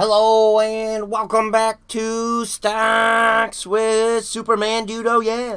[0.00, 5.08] Hello and welcome back to Stocks with Superman Dude.
[5.08, 5.56] Oh yeah.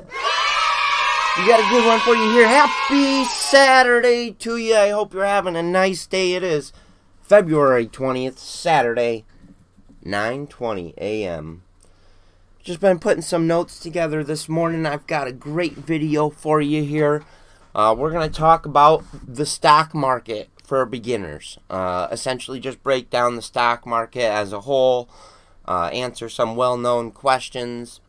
[1.37, 2.47] We got a good one for you here.
[2.47, 4.75] Happy Saturday to you.
[4.75, 6.33] I hope you're having a nice day.
[6.33, 6.73] It is
[7.21, 9.25] February 20th, Saturday,
[10.03, 11.61] 9:20 a.m.
[12.63, 14.87] Just been putting some notes together this morning.
[14.87, 17.23] I've got a great video for you here.
[17.75, 21.57] Uh, we're going to talk about the stock market for beginners.
[21.69, 25.09] Uh, essentially, just break down the stock market as a whole,
[25.67, 27.99] uh, answer some well known questions,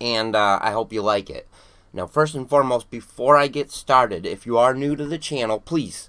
[0.00, 1.46] and uh, I hope you like it.
[1.92, 5.60] Now, first and foremost, before I get started, if you are new to the channel,
[5.60, 6.08] please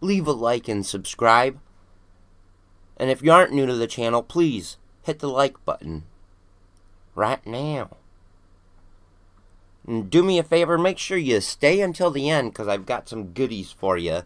[0.00, 1.60] leave a like and subscribe.
[2.96, 6.06] And if you aren't new to the channel, please hit the like button
[7.14, 7.98] right now.
[9.86, 13.08] And do me a favor, make sure you stay until the end because I've got
[13.08, 14.22] some goodies for you.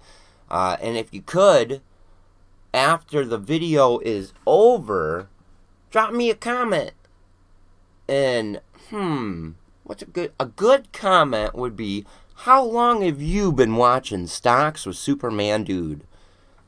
[0.53, 1.81] Uh, and if you could,
[2.75, 5.29] after the video is over,
[5.91, 6.93] drop me a comment.
[8.07, 13.77] And hmm, what's a good a good comment would be how long have you been
[13.77, 16.05] watching stocks with Superman Dude?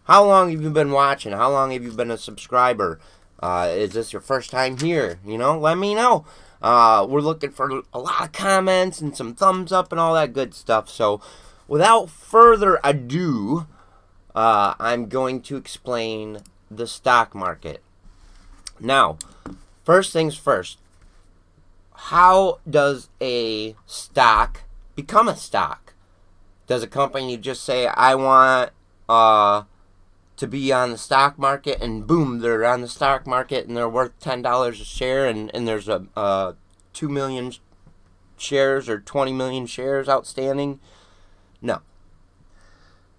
[0.04, 1.32] How long have you been watching?
[1.32, 3.00] How long have you been a subscriber?
[3.40, 5.18] Uh, is this your first time here?
[5.26, 6.24] You know, let me know.
[6.62, 10.32] Uh, we're looking for a lot of comments and some thumbs up and all that
[10.32, 10.88] good stuff.
[10.88, 11.20] So,
[11.66, 13.66] without further ado,
[14.34, 16.38] uh, I'm going to explain
[16.70, 17.82] the stock market.
[18.80, 19.18] Now,
[19.84, 20.78] first things first,
[21.94, 24.62] how does a stock
[24.96, 25.94] become a stock?
[26.66, 28.70] Does a company just say, I want
[29.08, 29.64] uh,
[30.36, 33.88] to be on the stock market, and boom, they're on the stock market and they're
[33.88, 36.56] worth $10 a share, and, and there's a, a
[36.94, 37.52] 2 million
[38.36, 40.80] shares or 20 million shares outstanding?
[41.62, 41.80] No.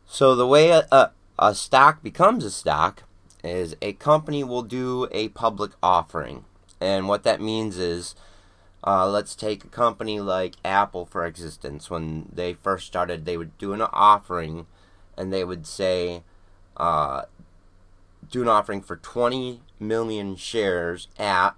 [0.07, 3.03] So the way a, a, a stock becomes a stock
[3.43, 6.45] is a company will do a public offering.
[6.81, 8.15] And what that means is,
[8.85, 11.89] uh, let's take a company like Apple for existence.
[11.89, 14.67] When they first started, they would do an offering
[15.17, 16.23] and they would say,
[16.77, 17.23] uh,
[18.29, 21.51] do an offering for 20 million shares at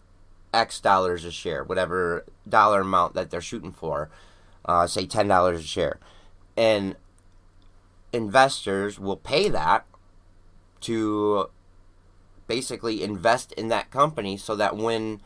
[0.53, 4.09] X dollars a share, whatever dollar amount that they're shooting for,
[4.65, 5.99] uh, say $10 a share.
[6.55, 6.95] And
[8.13, 9.85] investors will pay that
[10.81, 11.49] to
[12.47, 15.21] basically invest in that company so that when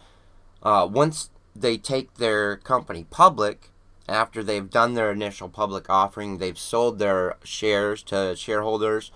[0.64, 3.70] uh, once they take their company public
[4.08, 9.12] after they've done their initial public offering they've sold their shares to shareholders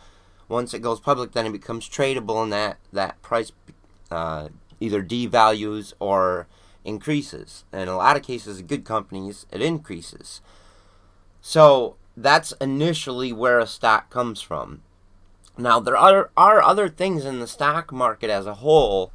[0.47, 3.51] once it goes public then it becomes tradable and that that price
[4.11, 4.49] uh,
[4.79, 6.47] either devalues or
[6.83, 7.65] increases.
[7.71, 10.41] And in a lot of cases good companies it increases.
[11.41, 14.81] So that's initially where a stock comes from.
[15.57, 19.11] Now, there are, are other things in the stock market as a whole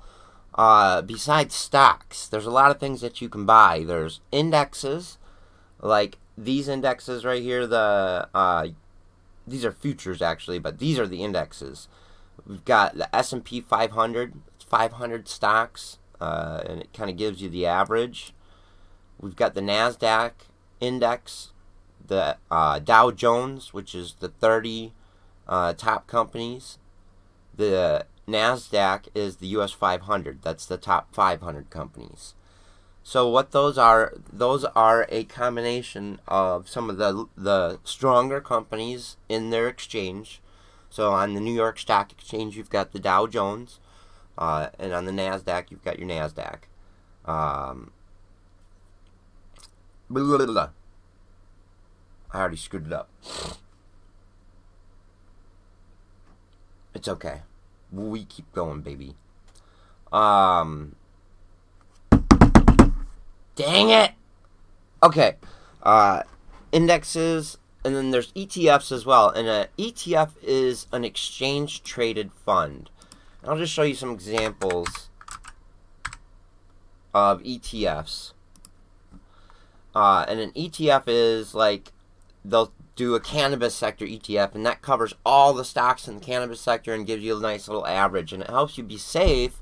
[0.54, 2.26] uh, besides stocks.
[2.28, 3.84] There's a lot of things that you can buy.
[3.86, 5.18] There's indexes,
[5.80, 7.66] like these indexes right here.
[7.66, 8.68] The uh,
[9.46, 11.88] these are futures actually, but these are the indexes.
[12.46, 14.34] We've got the S&P 500.
[14.54, 18.34] It's 500 stocks, uh, and it kind of gives you the average.
[19.20, 20.32] We've got the Nasdaq
[20.80, 21.52] index
[22.06, 24.92] the uh, Dow Jones, which is the 30
[25.48, 26.78] uh, top companies.
[27.56, 30.42] The NASDAQ is the US 500.
[30.42, 32.34] That's the top 500 companies.
[33.02, 39.16] So what those are, those are a combination of some of the the stronger companies
[39.28, 40.40] in their exchange.
[40.90, 43.78] So on the New York Stock Exchange, you've got the Dow Jones,
[44.36, 46.62] uh, and on the Nasdaq, you've got your Nasdaq.
[47.24, 47.92] Um,
[50.10, 50.68] blah, blah, blah.
[52.32, 53.08] I already screwed it up.
[56.94, 57.42] It's okay.
[57.92, 59.16] We keep going, baby.
[60.12, 60.96] Um.
[63.56, 64.12] Dang it!
[65.02, 65.36] Okay.
[65.82, 66.22] Uh,
[66.72, 69.28] indexes, and then there's ETFs as well.
[69.30, 72.90] And an ETF is an exchange traded fund.
[73.42, 75.10] And I'll just show you some examples
[77.12, 78.32] of ETFs.
[79.94, 81.92] Uh, and an ETF is like
[82.44, 86.60] they'll do a cannabis sector ETF, and that covers all the stocks in the cannabis
[86.60, 89.60] sector and gives you a nice little average, and it helps you be safe,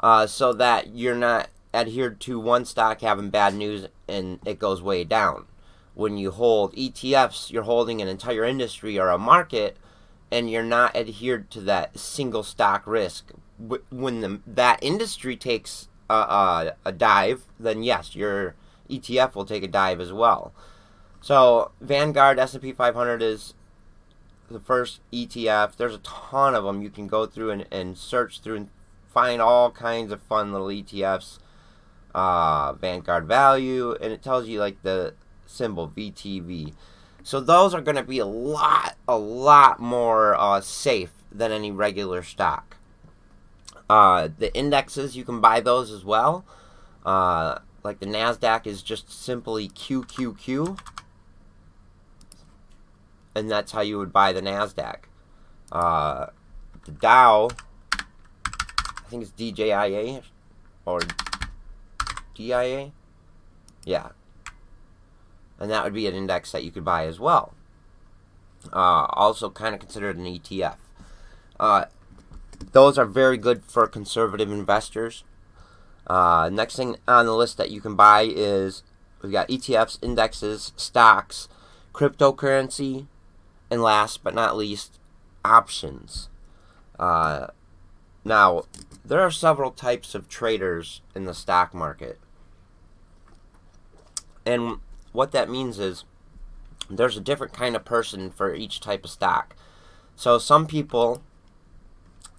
[0.00, 4.82] uh, so that you're not adhered to one stock having bad news and it goes
[4.82, 5.46] way down.
[5.94, 9.76] When you hold ETFs, you're holding an entire industry or a market,
[10.30, 13.30] and you're not adhered to that single stock risk.
[13.90, 18.54] When the, that industry takes a, a, a dive, then yes, your
[18.88, 20.52] ETF will take a dive as well.
[21.22, 23.54] So Vanguard S&P 500 is
[24.50, 25.76] the first ETF.
[25.76, 26.82] There's a ton of them.
[26.82, 28.68] You can go through and, and search through and
[29.08, 31.38] find all kinds of fun little ETFs.
[32.14, 35.14] Uh, Vanguard Value, and it tells you like the
[35.46, 36.74] symbol VTV.
[37.22, 41.70] So those are going to be a lot, a lot more uh, safe than any
[41.70, 42.76] regular stock.
[43.88, 46.44] Uh, the indexes, you can buy those as well.
[47.06, 50.78] Uh, like the NASDAQ is just simply QQQ.
[53.34, 54.96] And that's how you would buy the NASDAQ.
[55.70, 56.26] Uh,
[56.84, 57.48] the Dow,
[57.94, 60.22] I think it's DJIA
[60.84, 61.00] or
[62.34, 62.92] DIA.
[63.84, 64.10] Yeah.
[65.58, 67.54] And that would be an index that you could buy as well.
[68.72, 70.76] Uh, also kind of considered an ETF.
[71.58, 71.84] Uh,
[72.72, 75.24] those are very good for conservative investors.
[76.06, 78.82] Uh, next thing on the list that you can buy is
[79.22, 81.48] we've got ETFs, indexes, stocks,
[81.92, 83.06] cryptocurrency,
[83.72, 84.98] and last but not least,
[85.46, 86.28] options.
[86.98, 87.46] Uh,
[88.22, 88.64] now,
[89.02, 92.20] there are several types of traders in the stock market.
[94.44, 94.80] And
[95.12, 96.04] what that means is
[96.90, 99.56] there's a different kind of person for each type of stock.
[100.16, 101.22] So some people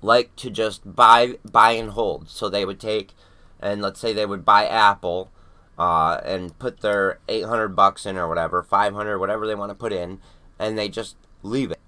[0.04, 2.30] like to just buy buy and hold.
[2.30, 3.16] So they would take
[3.60, 5.32] and let's say they would buy Apple
[5.80, 9.92] uh, and put their 800 bucks in or whatever, 500, whatever they want to put
[9.92, 10.20] in,
[10.60, 11.80] and they just leave it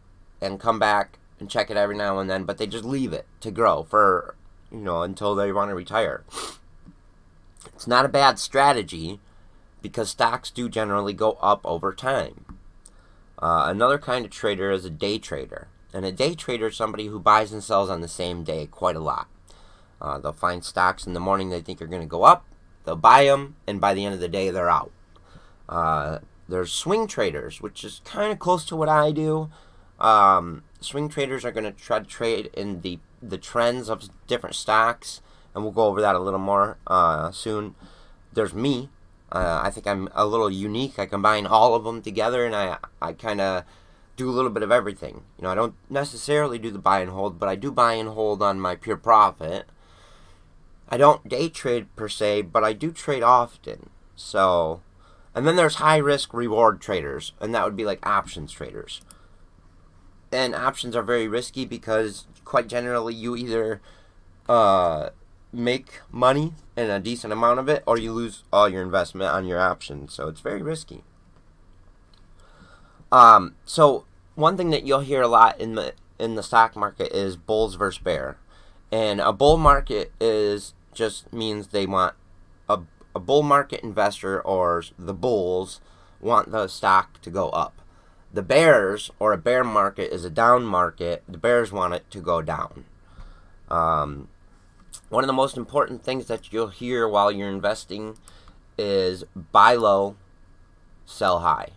[0.42, 3.26] and come back and check it every now and then, but they just leave it
[3.42, 4.36] to grow for,
[4.72, 6.24] you know, until they want to retire.
[7.74, 9.20] It's not a bad strategy
[9.82, 12.46] because stocks do generally go up over time.
[13.38, 15.68] Uh, another kind of trader is a day trader.
[15.94, 18.96] And a day trader is somebody who buys and sells on the same day quite
[18.96, 19.28] a lot.
[20.02, 22.46] Uh, they'll find stocks in the morning they think are going to go up,
[22.84, 24.92] they'll buy them, and by the end of the day, they're out.
[25.70, 29.50] Uh, there's swing traders, which is kind of close to what I do.
[30.00, 34.56] Um, swing traders are going to try to trade in the, the trends of different
[34.56, 35.22] stocks,
[35.54, 37.76] and we'll go over that a little more uh, soon.
[38.34, 38.90] There's me.
[39.32, 41.00] Uh, I think I'm a little unique.
[41.00, 43.64] I combine all of them together, and I, I kind of
[44.16, 45.24] do a little bit of everything.
[45.38, 48.10] You know, I don't necessarily do the buy and hold, but I do buy and
[48.10, 49.66] hold on my pure profit.
[50.88, 53.90] I don't day trade per se, but I do trade often.
[54.16, 54.82] So,
[55.36, 59.02] and then there's high risk reward traders, and that would be like options traders.
[60.32, 63.82] And options are very risky because quite generally you either
[64.48, 65.10] uh,
[65.52, 69.46] make money and a decent amount of it, or you lose all your investment on
[69.46, 70.14] your options.
[70.14, 71.04] So it's very risky.
[73.12, 74.06] Um, so
[74.36, 77.76] one thing that you'll hear a lot in the in the stock market is bulls
[77.76, 78.38] versus bear,
[78.92, 82.16] and a bull market is just means they want
[82.70, 82.80] a
[83.16, 85.80] a bull market investor or the bulls
[86.20, 87.82] want the stock to go up.
[88.34, 91.24] The bears or a bear market is a down market.
[91.28, 92.84] The bears want it to go down.
[93.70, 94.28] Um,
[95.10, 98.18] one of the most important things that you'll hear while you're investing
[98.78, 100.18] is buy low,
[101.06, 101.70] sell high.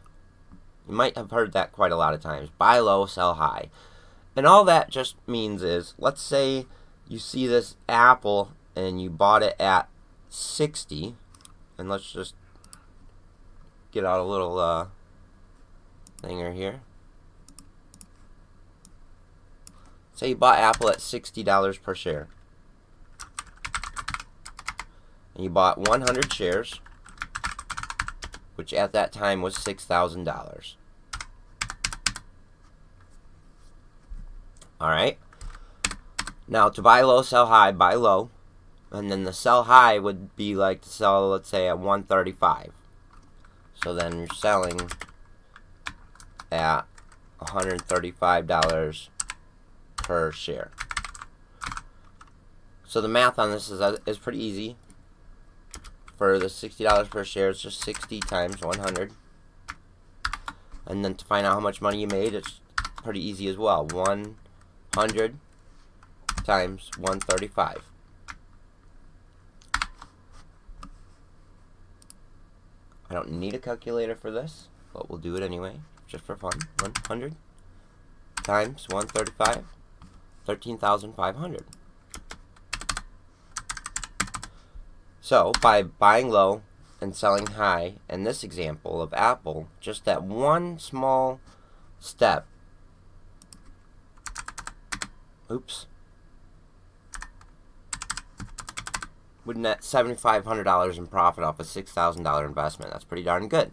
[0.88, 2.50] You might have heard that quite a lot of times.
[2.58, 3.70] Buy low, sell high.
[4.34, 6.66] And all that just means is, let's say
[7.06, 9.88] you see this apple and you bought it at
[10.28, 11.16] 60,
[11.78, 12.34] and let's just
[13.92, 14.86] get out a little uh,
[16.22, 16.80] thinger here.
[20.12, 22.26] Say you bought Apple at $60 per share.
[25.34, 26.80] And you bought 100 shares,
[28.56, 30.74] which at that time was $6,000.
[34.80, 35.18] Alright?
[36.48, 38.30] Now, to buy low, sell high, buy low.
[38.90, 42.72] And then the sell high would be like to sell, let's say, at 135.
[43.82, 44.90] So then you're selling
[46.50, 46.82] at
[47.40, 49.08] $135
[49.96, 50.70] per share.
[52.86, 54.76] So the math on this is, uh, is pretty easy.
[56.16, 59.12] For the $60 per share, it's just 60 times 100.
[60.86, 62.60] And then to find out how much money you made, it's
[62.96, 63.86] pretty easy as well.
[63.86, 65.38] 100
[66.44, 67.84] times 135.
[73.10, 76.52] I don't need a calculator for this, but we'll do it anyway, just for fun.
[76.80, 77.34] 100
[78.42, 79.64] times 135,
[80.46, 81.64] 13,500.
[85.20, 86.62] So, by buying low
[87.00, 91.40] and selling high, in this example of Apple, just that one small
[92.00, 92.46] step,
[95.50, 95.87] oops,
[99.48, 102.92] would net $7,500 in profit off a $6,000 investment.
[102.92, 103.72] That's pretty darn good.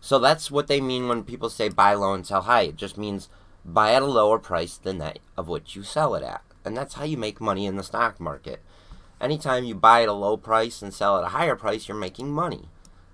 [0.00, 2.62] So that's what they mean when people say buy low and sell high.
[2.62, 3.28] It just means
[3.64, 6.42] buy at a lower price than that of which you sell it at.
[6.64, 8.62] And that's how you make money in the stock market.
[9.20, 12.30] Anytime you buy at a low price and sell at a higher price, you're making
[12.30, 12.68] money.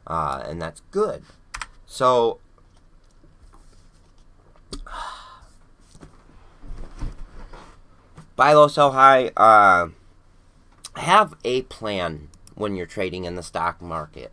[0.07, 1.23] Uh, and that's good.
[1.87, 2.39] So,
[8.37, 9.29] buy low, sell high.
[9.37, 9.89] Uh,
[10.97, 14.33] have a plan when you're trading in the stock market.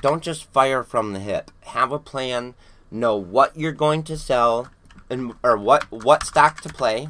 [0.00, 1.50] Don't just fire from the hip.
[1.62, 2.54] Have a plan.
[2.90, 4.68] Know what you're going to sell
[5.10, 7.08] and or what what stock to play.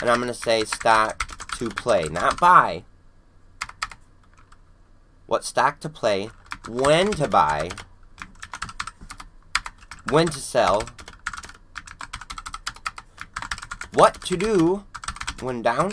[0.00, 2.84] And I'm going to say stock to play, not buy.
[5.26, 6.30] What stock to play,
[6.68, 7.70] when to buy,
[10.10, 10.88] when to sell,
[13.92, 14.84] what to do
[15.40, 15.92] when down,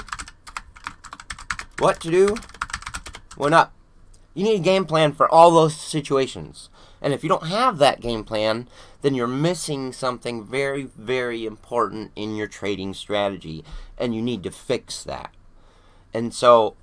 [1.79, 2.35] what to do
[3.35, 3.73] when up.
[4.33, 6.69] You need a game plan for all those situations.
[7.01, 8.67] And if you don't have that game plan,
[9.01, 13.63] then you're missing something very, very important in your trading strategy.
[13.97, 15.33] And you need to fix that.
[16.13, 16.75] And so,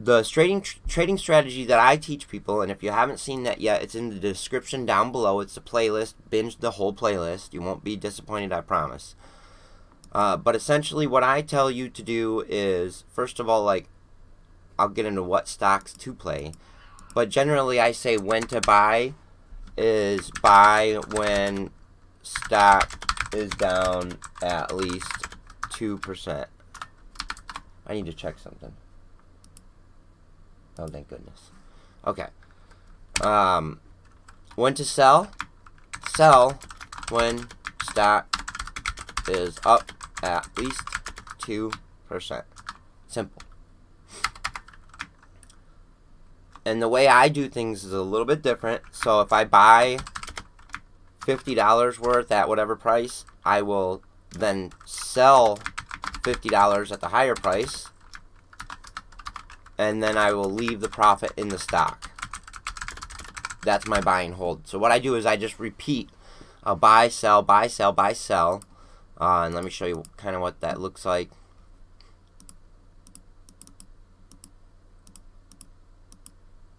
[0.00, 3.82] the trading trading strategy that I teach people, and if you haven't seen that yet,
[3.82, 5.40] it's in the description down below.
[5.40, 6.14] It's a playlist.
[6.28, 7.52] Binge the whole playlist.
[7.52, 9.14] You won't be disappointed, I promise.
[10.12, 13.88] Uh, but essentially, what I tell you to do is, first of all, like
[14.78, 16.52] I'll get into what stocks to play.
[17.14, 19.14] But generally, I say when to buy
[19.76, 21.70] is buy when
[22.22, 25.10] stock is down at least
[25.70, 26.46] 2%.
[27.86, 28.72] I need to check something.
[30.78, 31.50] Oh, thank goodness.
[32.06, 32.28] Okay.
[33.22, 33.80] Um,
[34.56, 35.30] when to sell?
[36.14, 36.58] Sell
[37.10, 37.48] when
[37.82, 38.28] stock
[39.28, 39.92] is up
[40.22, 40.82] at least
[41.40, 42.42] 2%.
[43.08, 43.42] Simple.
[46.64, 48.82] And the way I do things is a little bit different.
[48.92, 49.98] So if I buy
[51.20, 55.58] $50 worth at whatever price, I will then sell
[56.22, 57.88] $50 at the higher price.
[59.76, 62.10] And then I will leave the profit in the stock.
[63.64, 64.68] That's my buy and hold.
[64.68, 66.10] So what I do is I just repeat
[66.62, 68.62] a buy, sell, buy, sell, buy, sell.
[69.22, 71.30] Uh, and let me show you kind of what that looks like.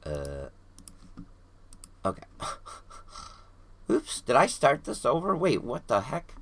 [0.06, 0.50] Uh,
[2.04, 2.24] okay.
[3.90, 5.34] Oops, did I start this over?
[5.38, 6.34] Wait, what the heck?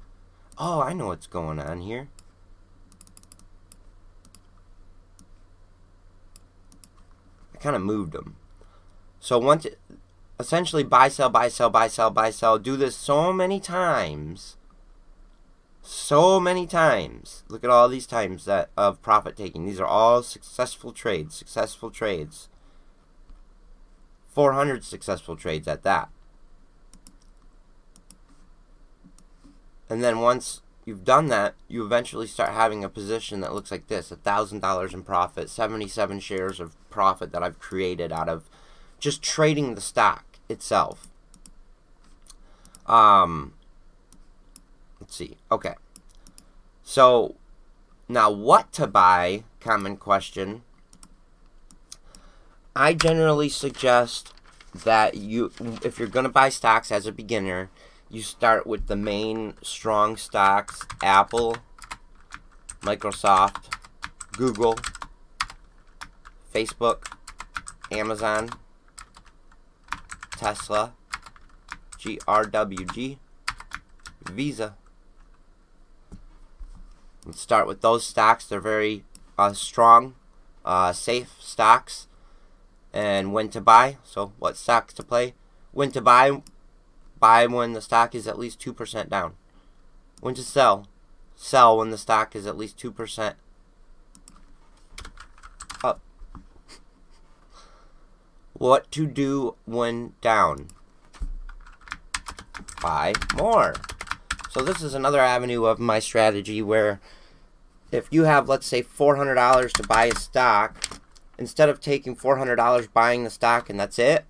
[0.57, 2.07] Oh, I know what's going on here.
[7.53, 8.37] I kind of moved them.
[9.19, 9.77] So once, it,
[10.39, 12.57] essentially buy, sell, buy, sell, buy, sell, buy, sell.
[12.57, 14.57] Do this so many times.
[15.93, 17.43] So many times.
[17.49, 19.65] Look at all these times that of profit taking.
[19.65, 21.35] These are all successful trades.
[21.35, 22.47] Successful trades.
[24.29, 26.07] 400 successful trades at that.
[29.89, 33.87] And then once you've done that, you eventually start having a position that looks like
[33.87, 38.49] this $1,000 in profit, 77 shares of profit that I've created out of
[38.97, 41.09] just trading the stock itself.
[42.87, 43.55] Um,
[45.15, 45.37] see.
[45.51, 45.75] Okay.
[46.83, 47.35] So,
[48.07, 49.43] now what to buy?
[49.59, 50.63] Common question.
[52.75, 54.33] I generally suggest
[54.73, 55.51] that you,
[55.83, 57.69] if you're going to buy stocks as a beginner,
[58.09, 61.57] you start with the main strong stocks Apple,
[62.81, 63.65] Microsoft,
[64.33, 64.77] Google,
[66.53, 67.05] Facebook,
[67.91, 68.49] Amazon,
[70.31, 70.93] Tesla,
[71.97, 73.17] GRWG,
[74.31, 74.75] Visa.
[77.33, 78.45] Start with those stocks.
[78.45, 79.03] They're very
[79.37, 80.15] uh, strong,
[80.65, 82.07] uh, safe stocks
[82.93, 83.97] and when to buy.
[84.03, 85.33] So what stocks to play.
[85.71, 86.41] When to buy,
[87.19, 89.33] buy when the stock is at least 2% down.
[90.19, 90.87] When to sell,
[91.35, 93.35] sell when the stock is at least 2%
[95.83, 96.01] up.
[98.53, 100.67] What to do when down.
[102.81, 103.75] Buy more.
[104.51, 106.99] So this is another avenue of my strategy where
[107.89, 110.75] if you have, let's say, $400 to buy a stock,
[111.37, 114.25] instead of taking $400 buying the stock and that's it,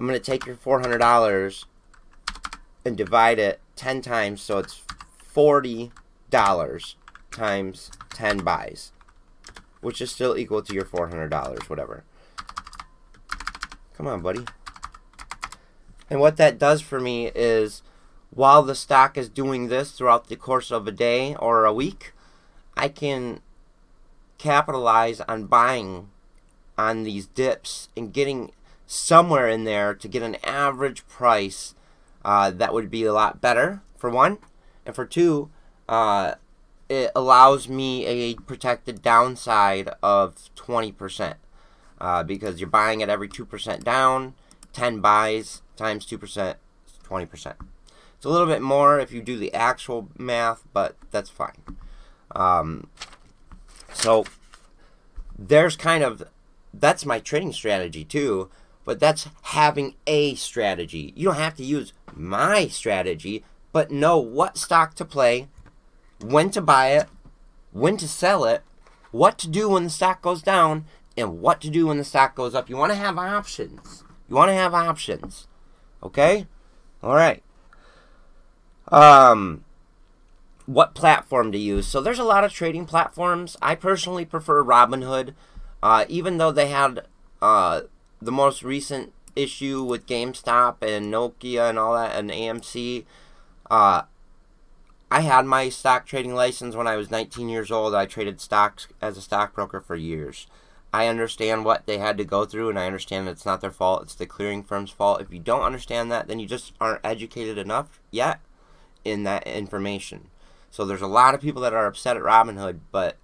[0.00, 1.64] I'm going to take your $400
[2.86, 4.80] and divide it 10 times so it's
[5.34, 5.90] $40
[7.30, 8.92] times 10 buys,
[9.82, 12.02] which is still equal to your $400, whatever.
[13.94, 14.46] Come on, buddy.
[16.08, 17.82] And what that does for me is
[18.34, 22.12] while the stock is doing this throughout the course of a day or a week,
[22.76, 23.40] I can
[24.38, 26.10] capitalize on buying
[26.76, 28.50] on these dips and getting
[28.86, 31.74] somewhere in there to get an average price
[32.24, 34.38] uh, that would be a lot better, for one.
[34.84, 35.50] And for two,
[35.88, 36.34] uh,
[36.88, 41.34] it allows me a protected downside of 20%.
[42.00, 44.34] Uh, because you're buying at every 2% down,
[44.72, 46.56] 10 buys times 2%,
[47.04, 47.54] 20%.
[48.16, 51.62] It's a little bit more if you do the actual math, but that's fine.
[52.34, 52.88] Um,
[53.92, 54.24] so
[55.38, 56.22] there's kind of
[56.72, 58.50] that's my trading strategy too,
[58.84, 61.12] but that's having a strategy.
[61.16, 65.48] You don't have to use my strategy, but know what stock to play,
[66.20, 67.06] when to buy it,
[67.72, 68.62] when to sell it,
[69.10, 70.84] what to do when the stock goes down,
[71.16, 72.68] and what to do when the stock goes up.
[72.68, 74.04] You want to have options.
[74.28, 75.46] You want to have options.
[76.02, 76.46] Okay?
[77.02, 77.42] All right.
[78.88, 79.64] Um
[80.66, 81.86] what platform to use.
[81.86, 83.56] So there's a lot of trading platforms.
[83.60, 85.34] I personally prefer Robinhood.
[85.82, 87.06] Uh, even though they had
[87.42, 87.82] uh,
[88.20, 93.04] the most recent issue with GameStop and Nokia and all that and AMC,
[93.70, 94.02] uh,
[95.10, 97.94] I had my stock trading license when I was 19 years old.
[97.94, 100.46] I traded stocks as a stockbroker for years.
[100.92, 104.04] I understand what they had to go through, and I understand it's not their fault.
[104.04, 105.20] It's the clearing firm's fault.
[105.20, 108.40] If you don't understand that, then you just aren't educated enough yet
[109.04, 110.28] in that information.
[110.70, 113.16] So there's a lot of people that are upset at Robinhood, but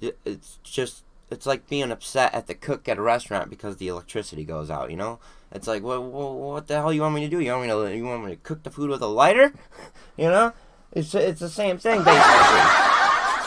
[0.00, 4.44] it's just it's like being upset at the cook at a restaurant because the electricity
[4.44, 4.90] goes out.
[4.90, 5.18] You know,
[5.52, 7.40] it's like, well, well, what the hell you want me to do?
[7.40, 9.52] You want me to you want me to cook the food with a lighter?
[10.16, 10.52] you know,
[10.92, 12.66] it's it's the same thing basically.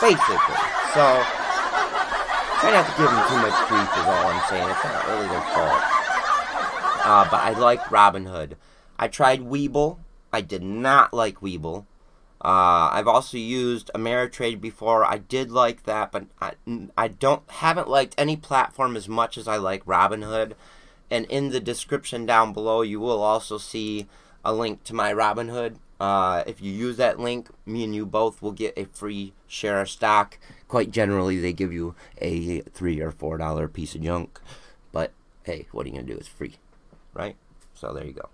[0.01, 0.59] basically,
[0.95, 1.23] so
[2.59, 3.89] try not to give them too much grief.
[3.91, 4.69] Is all I'm saying.
[4.69, 5.99] It's not really their fault.
[7.05, 8.53] Uh, but I like Robinhood.
[8.97, 9.97] I tried Webull.
[10.31, 11.85] I did not like Webull.
[12.41, 15.03] Uh, I've also used Ameritrade before.
[15.03, 16.53] I did like that, but I,
[16.97, 20.53] I don't haven't liked any platform as much as I like Robinhood.
[21.11, 24.07] And in the description down below, you will also see
[24.45, 25.77] a link to my Robinhood.
[25.99, 29.81] Uh, if you use that link, me and you both will get a free share
[29.81, 30.37] of stock.
[30.69, 34.39] Quite generally, they give you a three or four dollar piece of junk,
[34.93, 35.11] but
[35.43, 36.15] hey, what are you gonna do?
[36.15, 36.55] It's free,
[37.13, 37.35] right?
[37.73, 38.29] So there you go.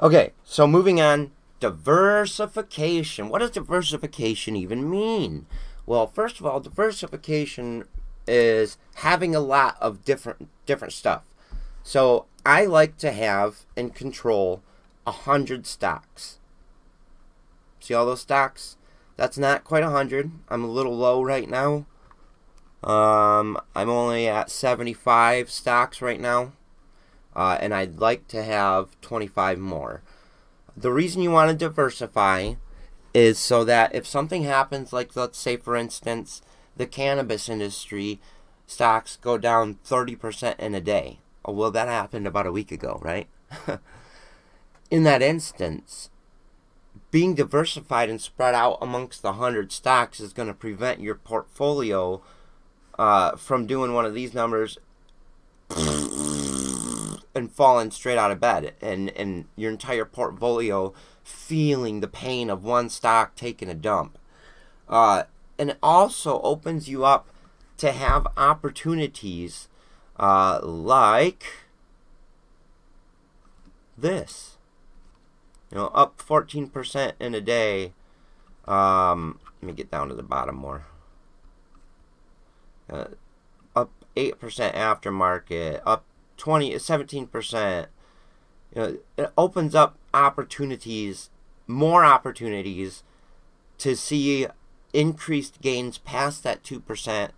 [0.00, 3.28] Okay, so moving on diversification.
[3.28, 5.46] What does diversification even mean?
[5.86, 7.84] Well, first of all, diversification
[8.26, 11.22] is having a lot of different different stuff.
[11.82, 14.62] So I like to have and control
[15.06, 16.38] a hundred stocks.
[17.80, 18.76] See all those stocks?
[19.16, 20.30] That's not quite a hundred.
[20.48, 21.86] I'm a little low right now.
[22.84, 26.52] Um, I'm only at 75 stocks right now,
[27.34, 30.02] uh, and I'd like to have 25 more
[30.80, 32.54] the reason you want to diversify
[33.12, 36.40] is so that if something happens, like let's say for instance,
[36.76, 38.20] the cannabis industry
[38.66, 41.18] stocks go down 30% in a day.
[41.44, 43.26] Oh, well, that happened about a week ago, right?
[44.90, 46.10] in that instance,
[47.10, 52.22] being diversified and spread out amongst the 100 stocks is going to prevent your portfolio
[52.98, 54.78] uh, from doing one of these numbers
[57.38, 60.92] and falling straight out of bed and, and your entire portfolio
[61.24, 64.18] feeling the pain of one stock taking a dump.
[64.88, 65.24] Uh,
[65.58, 67.28] and it also opens you up
[67.76, 69.68] to have opportunities
[70.18, 71.44] uh, like
[73.96, 74.56] this.
[75.70, 77.92] You know, up 14% in a day.
[78.66, 80.86] Um, let me get down to the bottom more.
[82.88, 83.06] Uh,
[83.76, 84.34] up 8%
[84.74, 86.04] aftermarket, up
[86.38, 87.86] 20 17%.
[88.74, 91.30] You know, it opens up opportunities,
[91.66, 93.02] more opportunities
[93.78, 94.46] to see
[94.92, 97.30] increased gains past that 2%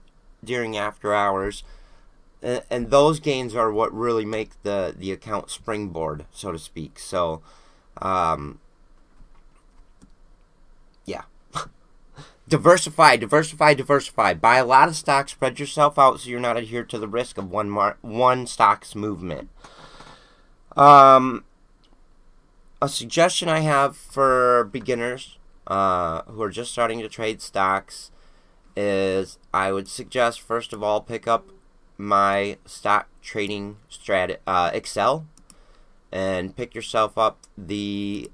[0.44, 1.62] during after hours.
[2.42, 6.98] And, those gains are what really make the, the account springboard, so to speak.
[6.98, 7.42] So,
[8.00, 8.60] um,
[11.04, 11.24] yeah.
[12.50, 14.34] Diversify, diversify, diversify.
[14.34, 17.38] Buy a lot of stocks, spread yourself out so you're not adhered to the risk
[17.38, 19.48] of one mar- one stock's movement.
[20.76, 21.44] Um,
[22.82, 28.10] a suggestion I have for beginners uh, who are just starting to trade stocks
[28.76, 31.48] is I would suggest first of all pick up
[31.98, 35.26] my stock trading strat uh, Excel
[36.10, 38.30] and pick yourself up the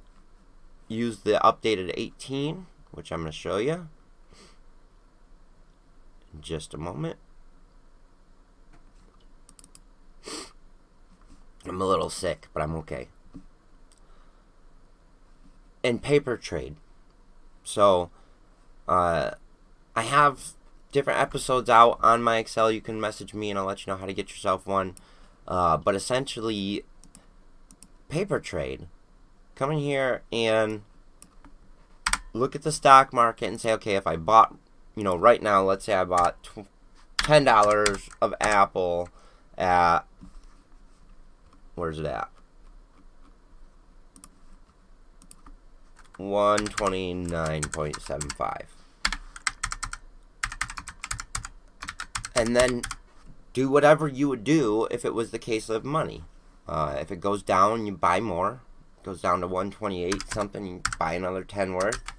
[0.89, 3.89] use the updated 18 which I'm going to show you
[6.41, 7.19] just a moment.
[11.65, 13.09] I'm a little sick, but I'm okay.
[15.83, 16.77] And paper trade.
[17.65, 18.11] So,
[18.89, 19.33] uh,
[19.95, 20.53] I have
[20.93, 22.71] different episodes out on my Excel.
[22.71, 24.95] You can message me and I'll let you know how to get yourself one.
[25.47, 26.85] Uh, but essentially,
[28.09, 28.87] paper trade.
[29.55, 30.83] Come in here and
[32.33, 34.57] look at the stock market and say, okay, if I bought,
[34.97, 36.49] you know, right now, let's say I bought
[37.19, 39.11] $10 of Apple
[39.59, 40.01] at,
[41.75, 42.31] where's it at?
[46.19, 48.63] 129.75.
[52.35, 52.81] And then
[53.53, 56.25] do whatever you would do if it was the case of money.
[56.67, 58.63] Uh, if it goes down, you buy more.
[58.99, 62.16] It goes down to 128 something, you buy another 10 worth.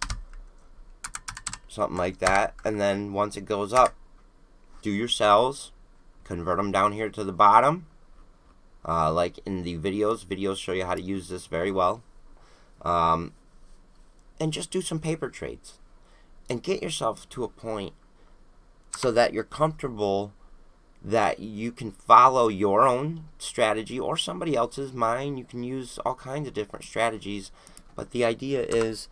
[1.77, 2.55] Something like that.
[2.65, 3.93] And then once it goes up,
[4.81, 5.71] do your sells,
[6.23, 7.85] convert them down here to the bottom.
[8.83, 12.01] Uh, like in the videos, videos show you how to use this very well.
[12.81, 13.33] Um,
[14.39, 15.77] and just do some paper trades.
[16.49, 17.93] And get yourself to a point
[18.95, 20.33] so that you're comfortable
[21.03, 26.15] that you can follow your own strategy or somebody else's mine you can use all
[26.15, 27.51] kinds of different strategies
[27.95, 29.07] but the idea is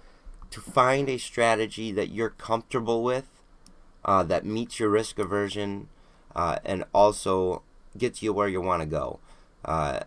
[0.51, 3.27] to find a strategy that you're comfortable with
[4.03, 5.87] uh, that meets your risk aversion
[6.35, 7.61] uh, and also
[7.97, 9.19] gets you where you want to go
[9.63, 9.99] uh,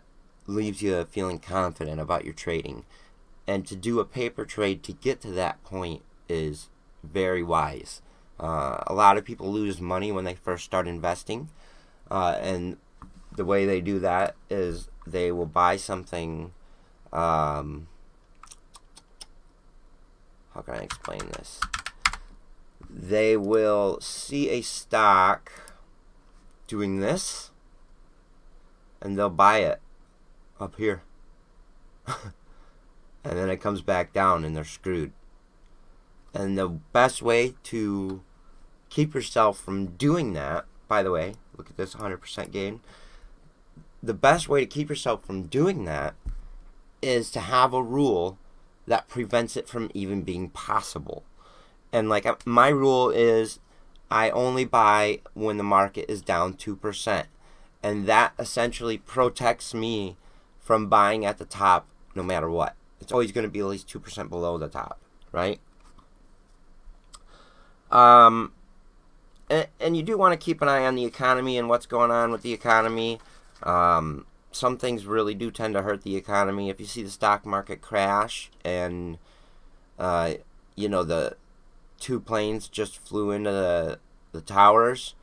[0.47, 2.85] leaves you feeling confident about your trading
[3.47, 6.69] and to do a paper trade to get to that point is
[7.03, 8.01] very wise
[8.39, 11.49] uh, a lot of people lose money when they first start investing,
[12.09, 12.77] uh, and
[13.35, 16.51] the way they do that is they will buy something.
[17.11, 17.87] Um,
[20.59, 21.61] how can I explain this?
[22.89, 25.51] They will see a stock
[26.67, 27.51] doing this,
[29.01, 29.79] and they'll buy it
[30.59, 31.03] up here.
[32.07, 32.17] and
[33.23, 35.13] then it comes back down, and they're screwed.
[36.33, 38.21] And the best way to
[38.89, 42.81] keep yourself from doing that, by the way, look at this 100% gain.
[44.03, 46.15] The best way to keep yourself from doing that
[47.01, 48.37] is to have a rule
[48.89, 51.23] that prevents it from even being possible.
[51.93, 53.59] And like uh, my rule is
[54.09, 57.25] I only buy when the market is down 2%.
[57.83, 60.17] And that essentially protects me
[60.59, 62.75] from buying at the top no matter what.
[62.99, 64.99] It's always going to be at least 2% below the top,
[65.31, 65.59] right?
[67.91, 68.53] Um,
[69.51, 72.09] and, and you do want to keep an eye on the economy and what's going
[72.09, 73.19] on with the economy.
[73.61, 76.69] Um, some things really do tend to hurt the economy.
[76.69, 79.17] If you see the stock market crash and,
[79.97, 80.35] uh,
[80.75, 81.37] you know, the
[81.99, 83.99] two planes just flew into the,
[84.31, 85.15] the towers,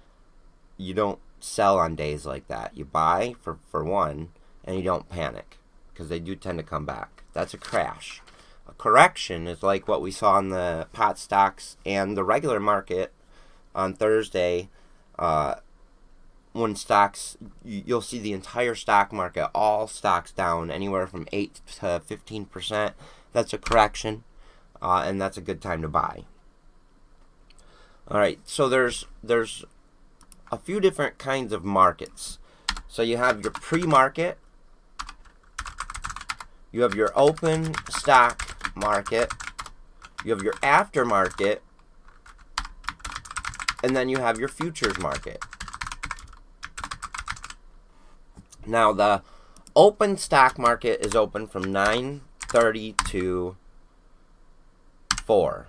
[0.76, 2.76] you don't sell on days like that.
[2.76, 4.28] You buy, for, for one,
[4.64, 5.58] and you don't panic
[5.92, 7.24] because they do tend to come back.
[7.32, 8.22] That's a crash.
[8.68, 13.12] A correction is like what we saw in the pot stocks and the regular market
[13.74, 14.68] on Thursday,
[15.18, 15.56] uh,
[16.56, 22.02] when stocks, you'll see the entire stock market, all stocks down anywhere from 8 to
[22.08, 22.92] 15%.
[23.32, 24.24] That's a correction,
[24.80, 26.24] uh, and that's a good time to buy.
[28.08, 29.64] All right, so there's there's
[30.52, 32.38] a few different kinds of markets.
[32.88, 34.38] So you have your pre-market,
[36.70, 39.32] you have your open stock market,
[40.24, 41.58] you have your aftermarket,
[43.82, 45.42] and then you have your futures market.
[48.66, 49.22] Now the
[49.76, 53.56] open stock market is open from 9:30 to
[55.24, 55.68] 4.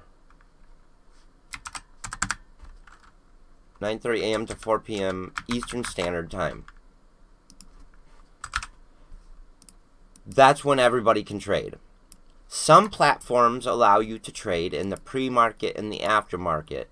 [3.79, 4.45] 9:30 a.m.
[4.47, 5.33] to 4 p.m.
[5.47, 6.65] Eastern Standard Time.
[10.25, 11.75] That's when everybody can trade.
[12.47, 16.85] Some platforms allow you to trade in the pre-market and the aftermarket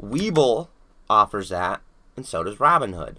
[0.00, 0.68] Webull
[1.08, 1.80] offers that,
[2.16, 3.18] and so does Robinhood.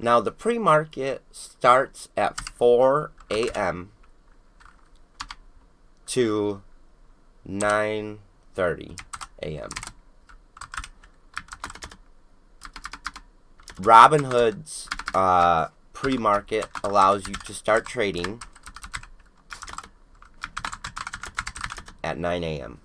[0.00, 3.90] Now, the pre market starts at 4 a.m.
[6.06, 6.62] to
[7.48, 9.00] 9.30
[9.42, 9.70] a.m.
[13.76, 18.40] Robinhood's uh, pre market allows you to start trading
[22.04, 22.80] at 9 a.m.,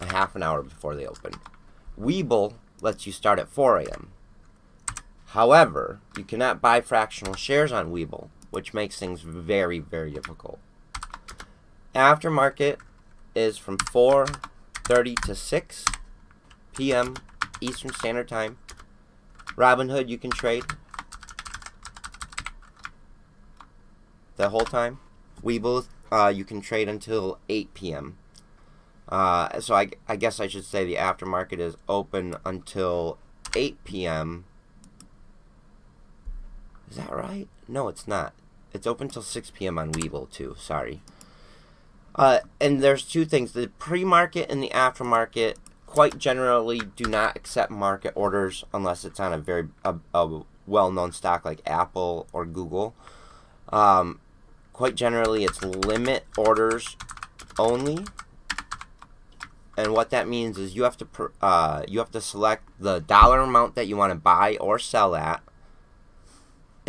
[0.00, 1.32] a half an hour before they open.
[1.98, 4.12] Webull lets you start at 4 a.m.
[5.30, 10.58] However, you cannot buy fractional shares on Webull, which makes things very, very difficult.
[11.94, 12.78] Aftermarket
[13.36, 15.84] is from 4.30 to 6
[16.76, 17.14] p.m.
[17.60, 18.58] Eastern Standard Time.
[19.56, 20.64] Robinhood, you can trade
[24.34, 24.98] the whole time.
[25.44, 28.18] Webull, uh, you can trade until 8 p.m.
[29.08, 33.18] Uh, so I, I guess I should say the aftermarket is open until
[33.54, 34.44] 8 p.m.
[36.90, 37.48] Is that right?
[37.68, 38.34] No, it's not.
[38.72, 39.78] It's open till 6 p.m.
[39.78, 40.56] on Webull, too.
[40.58, 41.02] Sorry.
[42.14, 43.52] Uh, and there's two things.
[43.52, 45.54] The pre-market and the aftermarket
[45.86, 51.12] quite generally do not accept market orders unless it's on a very a, a well-known
[51.12, 52.94] stock like Apple or Google.
[53.70, 54.20] Um,
[54.72, 56.96] quite generally, it's limit orders
[57.58, 58.04] only.
[59.76, 63.40] And what that means is you have to uh, you have to select the dollar
[63.40, 65.42] amount that you want to buy or sell at,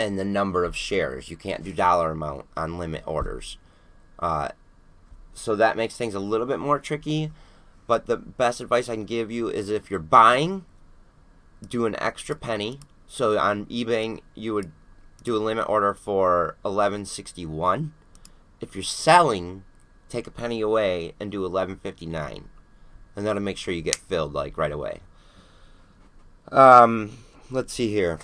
[0.07, 1.29] and the number of shares.
[1.29, 3.57] You can't do dollar amount on limit orders.
[4.19, 4.49] Uh,
[5.33, 7.31] so that makes things a little bit more tricky.
[7.87, 10.65] But the best advice I can give you is if you're buying,
[11.67, 12.79] do an extra penny.
[13.07, 14.71] So on eBay, you would
[15.23, 17.93] do a limit order for 1161.
[18.59, 19.63] If you're selling,
[20.09, 22.49] take a penny away and do 1159.
[23.15, 25.01] And that'll make sure you get filled like right away.
[26.51, 27.17] Um,
[27.49, 28.19] let's see here.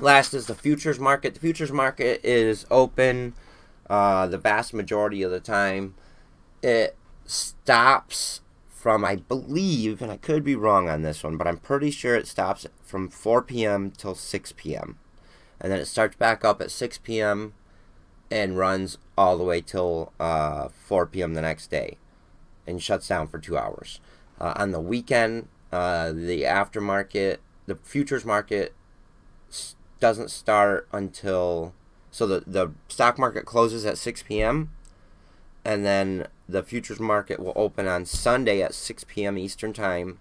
[0.00, 1.34] Last is the futures market.
[1.34, 3.34] The futures market is open
[3.88, 5.94] uh, the vast majority of the time.
[6.62, 11.56] It stops from, I believe, and I could be wrong on this one, but I'm
[11.56, 13.90] pretty sure it stops from 4 p.m.
[13.90, 14.98] till 6 p.m.
[15.60, 17.54] And then it starts back up at 6 p.m.
[18.30, 21.32] and runs all the way till uh, 4 p.m.
[21.32, 21.96] the next day
[22.66, 24.00] and shuts down for two hours.
[24.38, 28.74] Uh, on the weekend, uh, the aftermarket, the futures market
[30.00, 31.74] doesn't start until
[32.10, 34.70] so the the stock market closes at 6 p.m.
[35.64, 39.36] and then the futures market will open on Sunday at 6 p.m.
[39.36, 40.18] Eastern time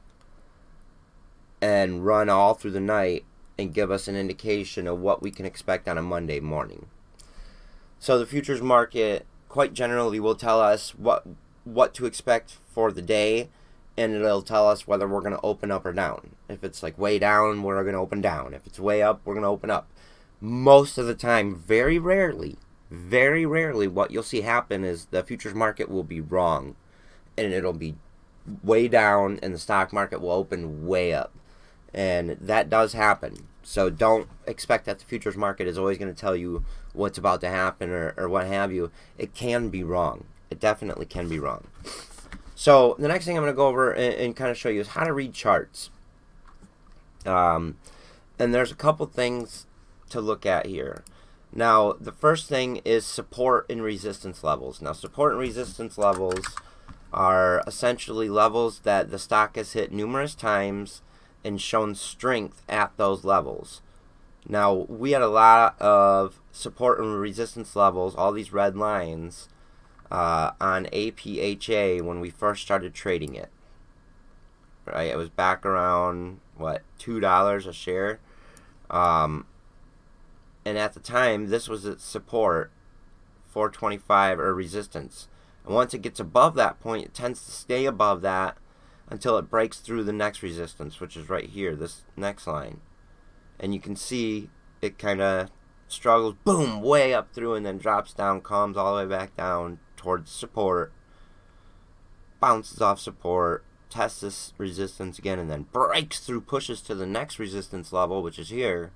[1.61, 3.25] and run all through the night
[3.57, 6.87] and give us an indication of what we can expect on a Monday morning.
[7.99, 11.25] So the futures market quite generally will tell us what
[11.63, 13.49] what to expect for the day
[13.97, 16.31] and it'll tell us whether we're going to open up or down.
[16.49, 18.53] If it's like way down, we're going to open down.
[18.53, 19.87] If it's way up, we're going to open up.
[20.41, 22.57] Most of the time, very rarely,
[22.91, 26.75] very rarely, what you'll see happen is the futures market will be wrong
[27.37, 27.95] and it'll be
[28.63, 31.33] way down and the stock market will open way up.
[31.93, 33.47] And that does happen.
[33.63, 37.41] So don't expect that the futures market is always going to tell you what's about
[37.41, 38.91] to happen or, or what have you.
[39.17, 40.25] It can be wrong.
[40.51, 41.67] It definitely can be wrong.
[42.55, 44.79] So the next thing I'm going to go over and, and, kind of show you
[44.79, 45.89] is how to read charts.
[47.25, 47.77] Um,
[48.39, 49.67] and there's a couple things
[50.09, 51.03] to look at here.
[51.53, 54.81] Now, the first thing is support and resistance levels.
[54.81, 56.45] Now, support and resistance levels
[57.13, 61.01] are essentially levels that the stock has hit numerous times
[61.43, 63.81] and shown strength at those levels.
[64.47, 69.47] Now, we had a lot of support and resistance levels, all these red lines,
[70.11, 73.49] uh, on APHA when we first started trading it.
[74.85, 78.19] Right, it was back around what two dollars a share,
[78.89, 79.47] um,
[80.63, 82.71] and at the time this was its support,
[83.49, 85.27] 425 or resistance.
[85.65, 88.57] And once it gets above that point, it tends to stay above that
[89.09, 92.81] until it breaks through the next resistance, which is right here, this next line.
[93.59, 94.49] And you can see
[94.81, 95.49] it kind of
[95.87, 99.79] struggles, boom, way up through, and then drops down, comes all the way back down
[100.05, 100.93] towards support,
[102.39, 107.39] bounces off support, tests this resistance again, and then breaks through, pushes to the next
[107.39, 108.91] resistance level, which is here,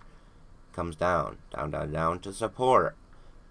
[0.72, 2.96] comes down, down, down, down to support,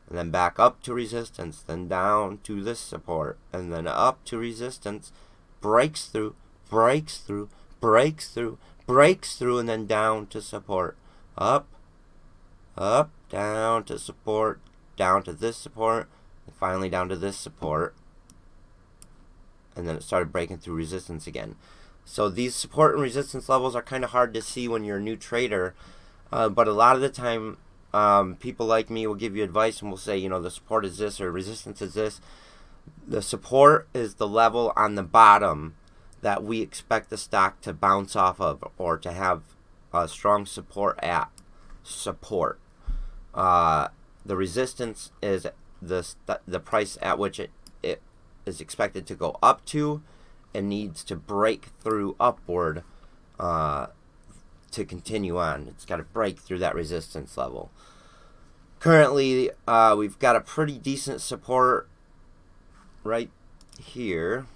[0.09, 4.39] and then back up to resistance, then down to this support, and then up to
[4.39, 5.11] resistance,
[5.61, 6.37] breaks through,
[6.71, 7.49] breaks through,
[7.81, 10.97] breaks through, breaks through, and then down to support,
[11.37, 11.67] up,
[12.77, 14.61] up, down to support,
[14.97, 16.09] down to this support,
[16.53, 17.95] finally down to this support.
[19.77, 21.57] And then it started breaking through resistance again.
[22.05, 25.01] So these support and resistance levels are kind of hard to see when you're a
[25.01, 25.75] new trader
[26.31, 27.57] uh, but a lot of the time
[27.95, 30.85] um, people like me will give you advice and will say you know the support
[30.85, 32.21] is this or resistance is this.
[33.07, 35.75] The support is the level on the bottom
[36.21, 39.43] that we expect the stock to bounce off of or to have
[39.93, 41.31] a strong support at
[41.83, 42.59] support.
[43.35, 43.89] Uh,
[44.25, 45.47] the resistance is
[45.81, 46.07] the
[46.47, 47.51] the price at which it,
[47.83, 48.03] it
[48.47, 50.03] is expected to go up to
[50.55, 52.83] and needs to break through upward
[53.39, 53.87] uh,
[54.71, 55.69] to continue on.
[55.69, 57.71] It's got to break through that resistance level.
[58.81, 61.89] Currently, uh, we've got a pretty decent support
[63.05, 63.31] right
[63.81, 64.47] here.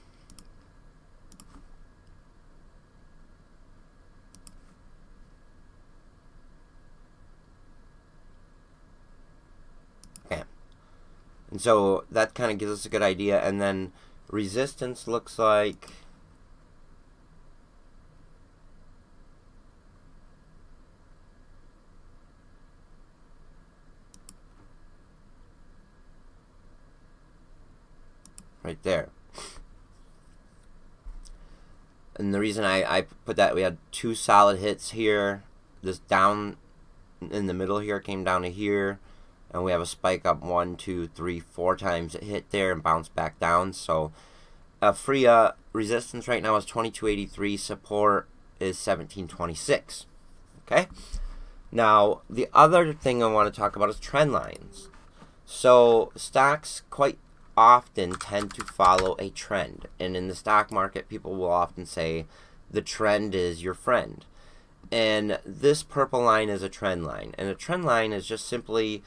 [11.53, 13.38] And so that kind of gives us a good idea.
[13.38, 13.93] And then
[14.31, 15.91] resistance looks like...
[28.62, 29.11] Right there.
[32.17, 35.43] And the reason I, I put that, we had two solid hits here.
[35.83, 36.57] This down
[37.31, 39.01] in the middle here came down to here.
[39.53, 42.15] And we have a spike up one, two, three, four times.
[42.15, 43.73] It hit there and bounced back down.
[43.73, 44.12] So
[44.81, 47.57] uh, free uh, resistance right now is 2283.
[47.57, 50.07] Support is 1726.
[50.67, 50.87] Okay?
[51.71, 54.88] Now, the other thing I want to talk about is trend lines.
[55.45, 57.19] So stocks quite
[57.57, 59.87] often tend to follow a trend.
[60.01, 62.27] And in the stock market, people will often say
[62.71, 64.25] the trend is your friend.
[64.91, 67.35] And this purple line is a trend line.
[67.38, 69.03] And a trend line is just simply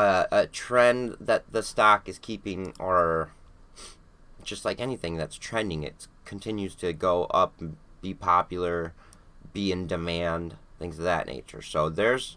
[0.00, 3.30] a, a trend that the stock is keeping, or
[4.44, 7.60] just like anything that's trending, it continues to go up,
[8.02, 8.92] be popular,
[9.52, 11.62] be in demand, things of that nature.
[11.62, 12.36] So there's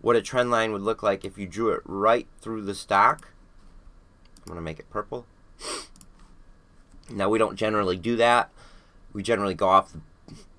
[0.00, 3.28] what a trend line would look like if you drew it right through the stock
[4.46, 5.26] I'm to make it purple.
[7.10, 8.50] Now, we don't generally do that.
[9.12, 9.92] We generally go off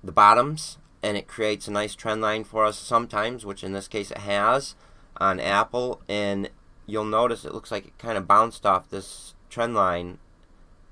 [0.02, 3.88] the bottoms, and it creates a nice trend line for us sometimes, which in this
[3.88, 4.74] case it has
[5.18, 6.00] on Apple.
[6.08, 6.50] And
[6.86, 10.18] you'll notice it looks like it kind of bounced off this trend line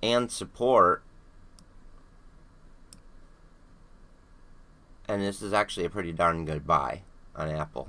[0.02, 1.02] and support.
[5.08, 7.02] And this is actually a pretty darn good buy
[7.34, 7.88] on Apple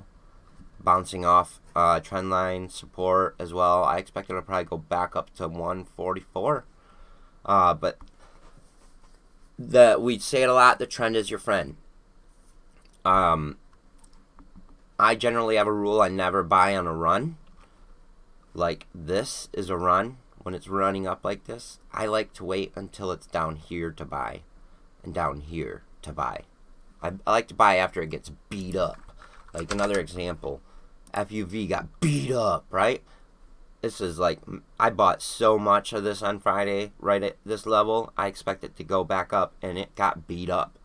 [0.84, 3.82] bouncing off uh, trend line support as well.
[3.82, 6.64] I expect it'll probably go back up to 144.
[7.46, 7.98] Uh, but
[9.58, 10.78] the we say it a lot.
[10.78, 11.76] The trend is your friend.
[13.04, 13.56] Um,
[14.98, 17.36] I generally have a rule: I never buy on a run.
[18.54, 21.78] Like this is a run when it's running up like this.
[21.92, 24.42] I like to wait until it's down here to buy,
[25.02, 26.42] and down here to buy.
[27.02, 28.98] I, I like to buy after it gets beat up.
[29.52, 30.60] Like another example
[31.14, 33.02] FUV got beat up, right?
[33.80, 34.40] This is like,
[34.80, 38.12] I bought so much of this on Friday, right at this level.
[38.16, 40.78] I expect it to go back up, and it got beat up.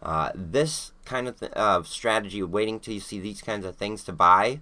[0.00, 4.04] Uh, this kind of th- uh, strategy, waiting till you see these kinds of things
[4.04, 4.60] to buy,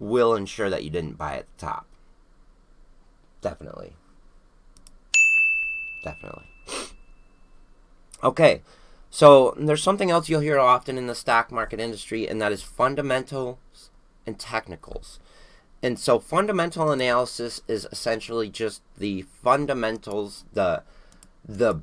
[0.00, 1.86] will ensure that you didn't buy at the top.
[3.40, 3.92] Definitely.
[6.02, 6.46] Definitely.
[8.22, 8.62] Okay,
[9.10, 12.62] so there's something else you'll hear often in the stock market industry, and that is
[12.62, 13.90] fundamentals
[14.26, 15.20] and technicals.
[15.82, 20.82] And so fundamental analysis is essentially just the fundamentals, the
[21.46, 21.82] the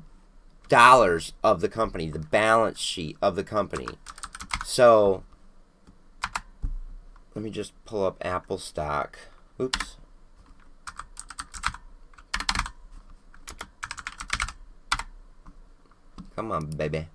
[0.72, 3.88] dollars of the company, the balance sheet of the company.
[4.64, 5.22] So
[7.34, 9.18] let me just pull up Apple stock.
[9.60, 9.98] Oops.
[16.34, 17.08] Come on, baby.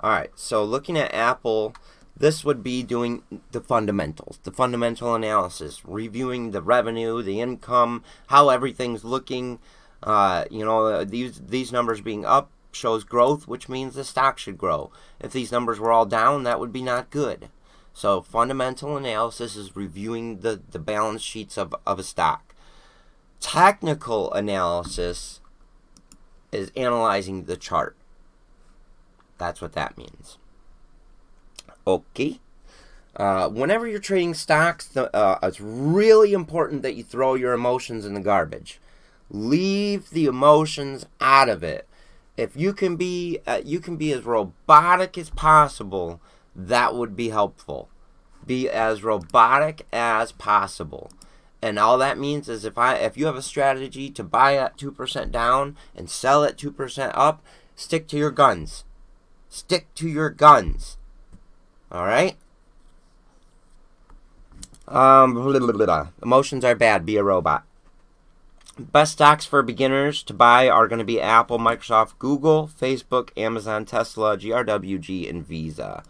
[0.00, 1.76] All right, so looking at Apple
[2.16, 8.48] this would be doing the fundamentals, the fundamental analysis, reviewing the revenue, the income, how
[8.48, 9.60] everything's looking.
[10.02, 14.58] Uh, you know, these these numbers being up shows growth, which means the stock should
[14.58, 14.90] grow.
[15.20, 17.48] If these numbers were all down, that would be not good.
[17.92, 22.54] So fundamental analysis is reviewing the, the balance sheets of, of a stock.
[23.40, 25.40] Technical analysis
[26.52, 27.96] is analyzing the chart.
[29.36, 30.38] That's what that means.
[31.86, 32.40] Okay.
[33.16, 38.14] Uh, whenever you're trading stocks, uh, it's really important that you throw your emotions in
[38.14, 38.78] the garbage.
[39.30, 41.86] Leave the emotions out of it.
[42.36, 46.20] If you can be, uh, you can be as robotic as possible.
[46.54, 47.88] That would be helpful.
[48.46, 51.10] Be as robotic as possible.
[51.60, 54.78] And all that means is if I, if you have a strategy to buy at
[54.78, 58.84] two percent down and sell at two percent up, stick to your guns.
[59.48, 60.98] Stick to your guns
[61.90, 62.36] all right.
[64.86, 67.04] Um, blah, blah, blah, emotions are bad.
[67.04, 67.64] Be a robot.
[68.78, 73.84] Best stocks for beginners to buy are going to be Apple, Microsoft, Google, Facebook, Amazon,
[73.84, 76.04] Tesla, GRWG, and Visa.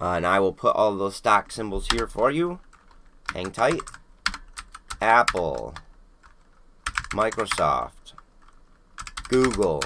[0.00, 2.58] Uh, and I will put all those stock symbols here for you.
[3.32, 3.80] Hang tight.
[5.00, 5.74] Apple,
[7.12, 8.14] Microsoft,
[9.28, 9.84] Google,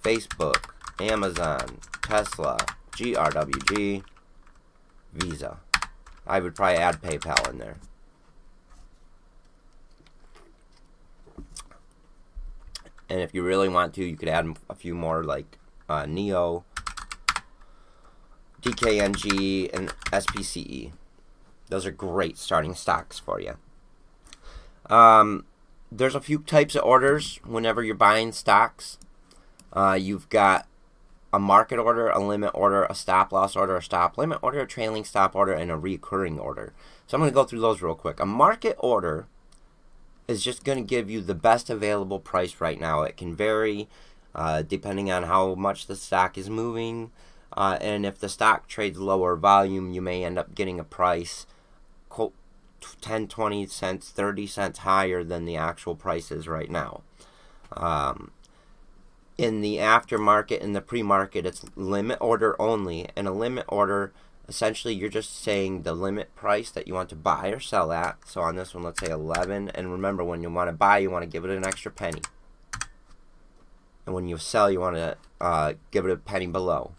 [0.00, 0.70] Facebook,
[1.00, 2.56] Amazon, Tesla,
[2.92, 4.04] GRWG,
[5.12, 5.58] Visa.
[6.24, 7.78] I would probably add PayPal in there.
[13.12, 16.64] And if you really want to, you could add a few more like uh, NEO,
[18.62, 20.92] DKNG, and SPCE.
[21.68, 23.58] Those are great starting stocks for you.
[24.88, 25.44] Um,
[25.90, 28.96] there's a few types of orders whenever you're buying stocks.
[29.74, 30.66] Uh, you've got
[31.34, 34.66] a market order, a limit order, a stop loss order, a stop limit order, a
[34.66, 36.72] trailing stop order, and a recurring order.
[37.06, 38.20] So I'm going to go through those real quick.
[38.20, 39.26] A market order
[40.32, 43.02] is just going to give you the best available price right now.
[43.02, 43.88] It can vary
[44.34, 47.12] uh, depending on how much the stock is moving.
[47.54, 51.46] Uh, and if the stock trades lower volume, you may end up getting a price
[52.08, 52.34] quote,
[53.00, 57.02] 10, 20 cents, 30 cents higher than the actual price is right now.
[57.74, 58.32] Um,
[59.38, 63.08] in the aftermarket, in the pre market, it's limit order only.
[63.16, 64.12] And a limit order,
[64.48, 68.18] essentially, you're just saying the limit price that you want to buy or sell at.
[68.26, 69.70] So on this one, let's say 11.
[69.70, 72.22] And remember, when you want to buy, you want to give it an extra penny.
[74.04, 76.92] And when you sell, you want to uh, give it a penny below.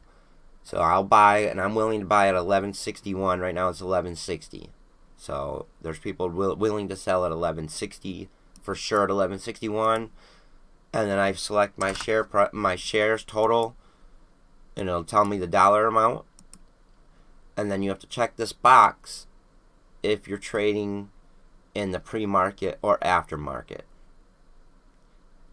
[0.64, 3.40] So I'll buy, and I'm willing to buy at 1161.
[3.40, 4.70] Right now it's 1160.
[5.18, 8.30] So there's people will, willing to sell at 1160
[8.62, 10.10] for sure at 1161.
[10.94, 13.76] And then I select my share my shares total,
[14.78, 16.26] and it'll tell me the dollar amount.
[17.56, 19.28] And then you have to check this box
[20.02, 21.10] if you're trading
[21.76, 23.82] in the pre-market or aftermarket.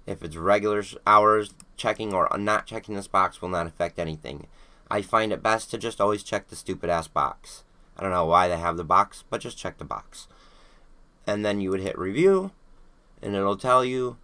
[0.07, 4.47] If it's regular hours, checking or not checking this box will not affect anything.
[4.91, 7.65] I find it best to just always check the stupid ass box.
[7.97, 10.27] I don't know why they have the box, but just check the box.
[11.27, 12.51] And then you would hit review,
[13.23, 14.17] and it'll tell you,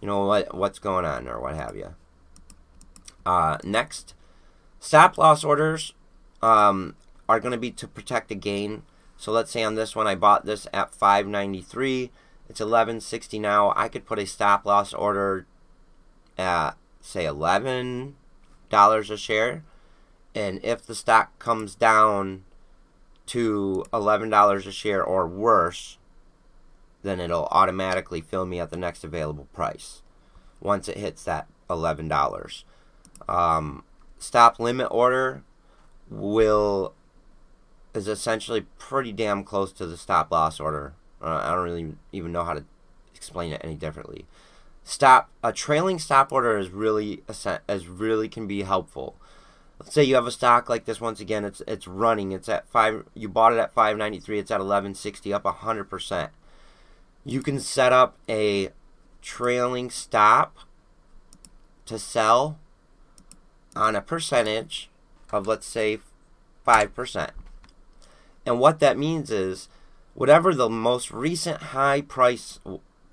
[0.00, 1.94] you know, what what's going on or what have you.
[3.26, 4.14] Uh, next,
[4.78, 5.92] stop loss orders
[6.42, 6.94] um,
[7.28, 8.82] are going to be to protect a gain.
[9.16, 12.10] So let's say on this one I bought this at 593.
[12.48, 13.72] It's 1160 now.
[13.76, 15.46] I could put a stop loss order
[16.38, 18.14] at say $11
[18.82, 19.64] a share
[20.34, 22.44] and if the stock comes down
[23.26, 25.98] to $11 a share or worse,
[27.02, 30.02] then it'll automatically fill me at the next available price
[30.60, 32.64] once it hits that $11.
[33.28, 33.84] Um,
[34.18, 35.42] stop limit order
[36.10, 36.92] will
[37.94, 40.94] is essentially pretty damn close to the stop loss order.
[41.22, 42.64] Uh, I don't really even know how to
[43.14, 44.26] explain it any differently.
[44.84, 47.22] Stop a trailing stop order is really
[47.68, 49.16] is really can be helpful
[49.80, 52.68] let's say you have a stock like this once again it's it's running it's at
[52.68, 56.28] 5 you bought it at 593 it's at 1160 up 100%
[57.24, 58.70] you can set up a
[59.22, 60.58] trailing stop
[61.86, 62.58] to sell
[63.74, 64.90] on a percentage
[65.32, 65.98] of let's say
[66.66, 67.30] 5%
[68.46, 69.68] and what that means is
[70.14, 72.58] whatever the most recent high price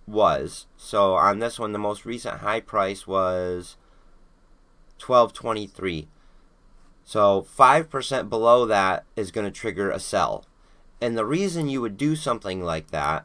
[0.05, 3.77] was so on this one the most recent high price was
[4.99, 6.07] 1223
[7.07, 10.43] so 5% below that is going to trigger a sell.
[10.99, 13.23] And the reason you would do something like that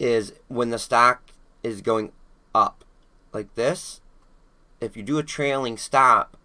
[0.00, 1.22] is when the stock
[1.62, 2.10] is going
[2.52, 2.84] up
[3.32, 4.00] like this,
[4.80, 6.36] if you do a trailing stop,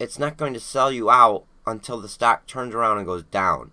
[0.00, 3.70] it's not going to sell you out until the stock turns around and goes down.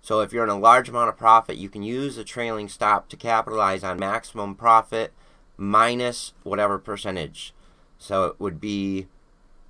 [0.00, 3.08] So if you're in a large amount of profit, you can use a trailing stop
[3.08, 5.12] to capitalize on maximum profit
[5.56, 7.52] minus whatever percentage.
[7.98, 9.08] So it would be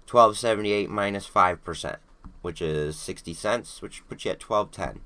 [0.09, 1.97] 1278 minus 5%,
[2.43, 5.03] which is 60 cents, which puts you at 1210.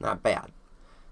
[0.00, 0.50] Not bad.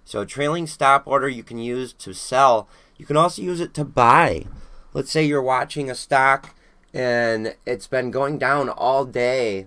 [0.05, 2.69] So a trailing stop order you can use to sell.
[2.97, 4.47] You can also use it to buy.
[4.93, 6.55] Let's say you're watching a stock
[6.93, 9.67] and it's been going down all day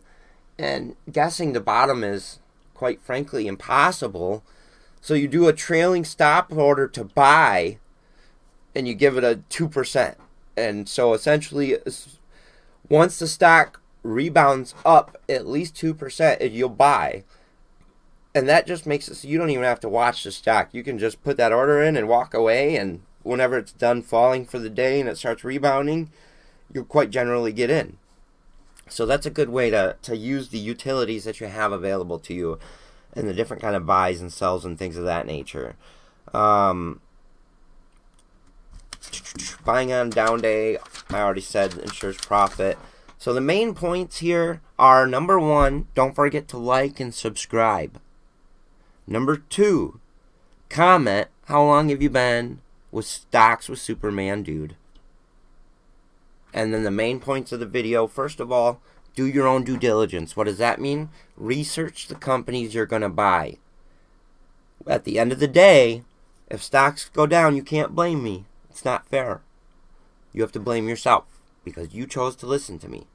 [0.58, 2.40] and guessing the bottom is
[2.74, 4.44] quite frankly impossible.
[5.02, 7.78] So you do a trailing stop order to buy
[8.76, 10.16] and you give it a 2%.
[10.58, 11.78] And so essentially
[12.90, 17.24] once the stock rebounds up at least 2%, you'll buy.
[18.34, 20.70] And that just makes it so you don't even have to watch the stock.
[20.74, 24.46] You can just put that order in and walk away, and whenever it's done falling
[24.46, 26.12] for the day and it starts rebounding,
[26.74, 27.98] you'll quite generally get in.
[28.90, 32.34] So that's a good way to, to use the utilities that you have available to
[32.34, 32.60] you
[33.14, 35.76] and the different kind of buys and sells and things of that nature.
[36.34, 37.02] Um,
[39.64, 40.78] buying on down day,
[41.10, 42.78] I already said ensures profit.
[43.18, 48.00] So the main points here are number one, don't forget to like and subscribe.
[49.08, 50.00] Number two,
[50.70, 52.62] comment how long have you been
[52.92, 54.76] with stocks with Superman Dude.
[56.54, 58.82] And then the main points of the video, first of all,
[59.16, 60.36] do your own due diligence.
[60.36, 61.10] What does that mean?
[61.36, 63.58] Research the companies you're going to buy.
[64.88, 66.04] At the end of the day,
[66.50, 68.46] if stocks go down, you can't blame me.
[68.70, 69.42] It's not fair.
[70.34, 71.26] You have to blame yourself
[71.64, 73.06] because you chose to listen to me.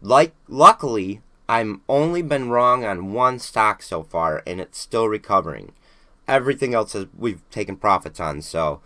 [0.00, 5.72] Like luckily, I'm only been wrong on one stock so far and it's still recovering.
[6.26, 8.80] Everything else is we've taken profits on, so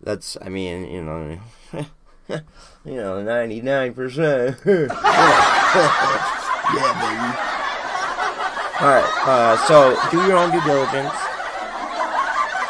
[0.00, 1.38] that's I mean, you know,
[2.84, 4.64] you know, 99%.
[6.74, 7.56] yeah, baby.
[8.78, 11.14] Alright, uh, so do your own due diligence.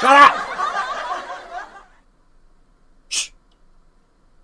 [0.01, 0.37] Shut up!
[3.09, 3.31] Shh.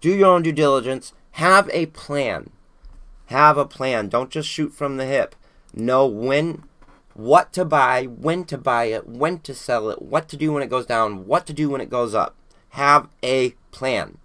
[0.01, 1.13] Do your own due diligence.
[1.33, 2.51] Have a plan.
[3.27, 4.09] Have a plan.
[4.09, 5.37] Don't just shoot from the hip.
[5.75, 6.65] Know when,
[7.15, 10.63] what to buy, when to buy it, when to sell it, what to do when
[10.63, 12.35] it goes down, what to do when it goes up.
[12.71, 14.19] Have a plan.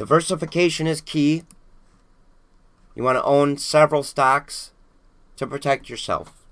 [0.00, 1.42] Diversification is key.
[2.94, 4.72] You want to own several stocks
[5.36, 6.42] to protect yourself.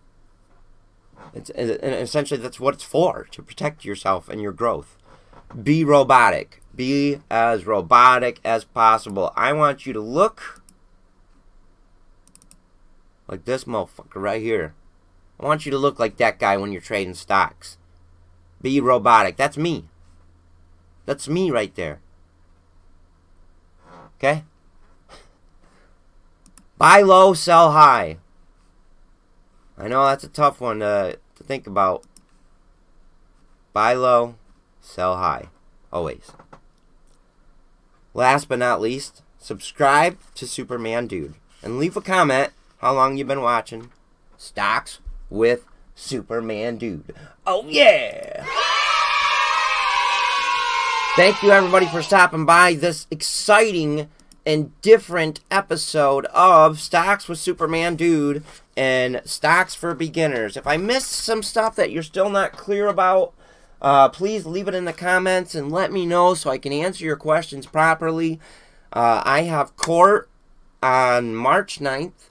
[1.33, 4.99] It's, and essentially, that's what it's for to protect yourself and your growth.
[5.63, 6.61] Be robotic.
[6.75, 9.33] Be as robotic as possible.
[9.35, 10.63] I want you to look
[13.29, 14.75] like this motherfucker right here.
[15.41, 17.79] I want you to look like that guy when you're trading stocks.
[18.61, 19.39] Be robotic.
[19.39, 19.87] That's me.
[21.07, 22.03] That's me right there.
[24.19, 24.43] Okay?
[26.77, 28.19] Buy low, sell high.
[29.77, 32.05] I know that's a tough one to, to think about.
[33.73, 34.35] Buy low,
[34.81, 35.49] sell high.
[35.93, 36.33] Always.
[38.13, 43.29] Last but not least, subscribe to Superman Dude and leave a comment how long you've
[43.29, 43.91] been watching
[44.37, 44.99] Stocks
[45.31, 45.65] with
[45.95, 47.15] Superman Dude.
[47.47, 48.47] Oh, yeah!
[51.19, 54.09] Thank you, everybody, for stopping by this exciting
[54.47, 58.45] and different episode of Stocks with Superman Dude
[58.77, 60.57] and Stocks for Beginners.
[60.57, 63.35] If I missed some stuff that you're still not clear about,
[63.83, 67.05] uh, please leave it in the comments and let me know so I can answer
[67.05, 68.39] your questions properly.
[68.93, 70.31] Uh, I have court
[70.85, 72.31] on March 9th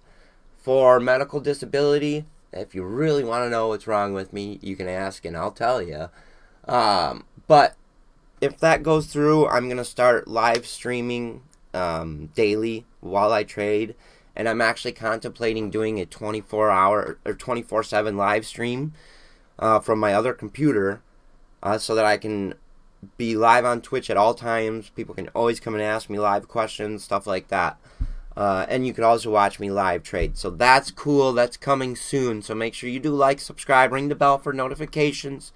[0.57, 2.23] for medical disability.
[2.53, 5.51] If you really want to know what's wrong with me, you can ask and I'll
[5.51, 6.07] tell you.
[6.69, 7.75] Um, but
[8.41, 11.41] if that goes through, I'm to start live streaming
[11.73, 13.95] um, daily while I trade.
[14.35, 18.93] And I'm actually contemplating doing a 24 hour or 24 7 live stream
[19.57, 21.01] uh, from my other computer
[21.63, 22.53] uh, so that I can
[23.17, 24.89] be live on Twitch at all times.
[24.89, 27.77] People can always come and ask me live questions, stuff like that.
[28.35, 30.37] Uh, and you can also watch me live trade.
[30.37, 31.33] So that's cool.
[31.33, 32.43] That's coming soon.
[32.43, 35.51] So make sure you do like, subscribe, ring the bell for notifications.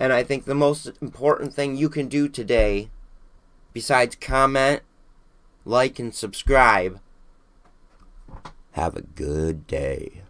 [0.00, 2.88] And I think the most important thing you can do today,
[3.72, 4.82] besides comment,
[5.64, 7.00] like, and subscribe,
[8.72, 10.22] have a good day.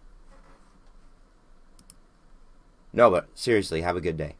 [2.91, 4.37] No, but seriously, have a good day.